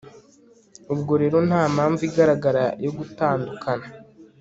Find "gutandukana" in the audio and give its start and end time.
2.97-3.87